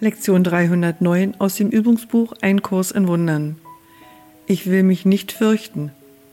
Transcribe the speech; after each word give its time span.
Lektion 0.00 0.44
309 0.44 1.34
aus 1.40 1.56
dem 1.56 1.70
Übungsbuch 1.70 2.32
Ein 2.40 2.62
Kurs 2.62 2.92
in 2.92 3.08
Wundern. 3.08 3.56
Ich 4.46 4.70
will 4.70 4.84
mich 4.84 5.04
nicht 5.04 5.32
fürchten, 5.32 5.90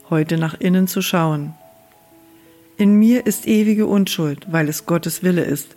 heute 0.08 0.38
nach 0.38 0.54
innen 0.60 0.86
zu 0.86 1.02
schauen. 1.02 1.52
In 2.76 2.94
mir 2.94 3.26
ist 3.26 3.48
ewige 3.48 3.86
Unschuld, 3.86 4.46
weil 4.52 4.68
es 4.68 4.86
Gottes 4.86 5.24
Wille 5.24 5.42
ist, 5.42 5.74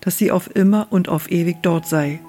dass 0.00 0.16
sie 0.16 0.30
auf 0.30 0.56
immer 0.56 0.86
und 0.88 1.10
auf 1.10 1.30
ewig 1.30 1.58
dort 1.60 1.86
sei. 1.86 2.20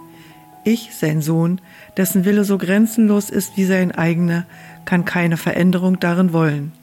Ich, 0.66 0.90
sein 0.94 1.22
Sohn, 1.22 1.62
dessen 1.96 2.26
Wille 2.26 2.44
so 2.44 2.58
grenzenlos 2.58 3.30
ist 3.30 3.56
wie 3.56 3.64
sein 3.64 3.94
eigener, 3.94 4.46
kann 4.84 5.06
keine 5.06 5.38
Veränderung 5.38 6.02
darin 6.02 6.34
wollen. 6.34 6.74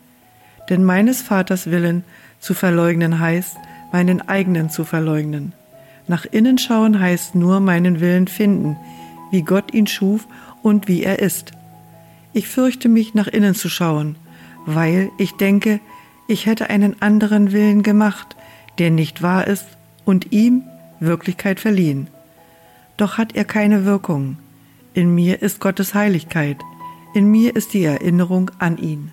Denn 0.70 0.82
meines 0.82 1.20
Vaters 1.20 1.70
Willen 1.70 2.04
zu 2.40 2.54
verleugnen 2.54 3.18
heißt, 3.18 3.58
meinen 3.92 4.26
eigenen 4.26 4.70
zu 4.70 4.86
verleugnen. 4.86 5.52
Nach 6.06 6.24
innen 6.24 6.58
schauen 6.58 7.00
heißt 7.00 7.34
nur 7.34 7.60
meinen 7.60 8.00
Willen 8.00 8.28
finden, 8.28 8.76
wie 9.30 9.42
Gott 9.42 9.72
ihn 9.72 9.86
schuf 9.86 10.26
und 10.62 10.88
wie 10.88 11.02
er 11.02 11.18
ist. 11.18 11.52
Ich 12.32 12.48
fürchte 12.48 12.88
mich, 12.88 13.14
nach 13.14 13.28
innen 13.28 13.54
zu 13.54 13.68
schauen, 13.68 14.16
weil 14.66 15.10
ich 15.18 15.32
denke, 15.32 15.80
ich 16.26 16.46
hätte 16.46 16.70
einen 16.70 17.00
anderen 17.00 17.52
Willen 17.52 17.82
gemacht, 17.82 18.36
der 18.78 18.90
nicht 18.90 19.22
wahr 19.22 19.46
ist 19.46 19.66
und 20.04 20.32
ihm 20.32 20.62
Wirklichkeit 21.00 21.60
verliehen. 21.60 22.08
Doch 22.96 23.18
hat 23.18 23.34
er 23.34 23.44
keine 23.44 23.84
Wirkung. 23.84 24.38
In 24.94 25.14
mir 25.14 25.42
ist 25.42 25.60
Gottes 25.60 25.94
Heiligkeit, 25.94 26.58
in 27.14 27.30
mir 27.30 27.56
ist 27.56 27.74
die 27.74 27.84
Erinnerung 27.84 28.50
an 28.58 28.78
ihn. 28.78 29.12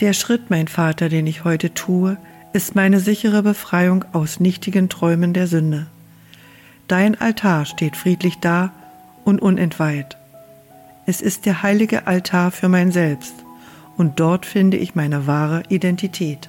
Der 0.00 0.12
Schritt, 0.12 0.50
mein 0.50 0.68
Vater, 0.68 1.08
den 1.08 1.26
ich 1.26 1.44
heute 1.44 1.74
tue, 1.74 2.16
ist 2.52 2.74
meine 2.74 3.00
sichere 3.00 3.42
Befreiung 3.42 4.04
aus 4.12 4.40
nichtigen 4.40 4.88
Träumen 4.88 5.32
der 5.32 5.46
Sünde. 5.46 5.86
Dein 6.88 7.20
Altar 7.20 7.66
steht 7.66 7.96
friedlich 7.96 8.38
da 8.40 8.72
und 9.24 9.42
unentweiht. 9.42 10.16
Es 11.06 11.20
ist 11.20 11.46
der 11.46 11.62
heilige 11.62 12.06
Altar 12.06 12.50
für 12.50 12.68
mein 12.68 12.92
Selbst, 12.92 13.34
und 13.96 14.20
dort 14.20 14.46
finde 14.46 14.76
ich 14.76 14.94
meine 14.94 15.26
wahre 15.26 15.62
Identität. 15.68 16.48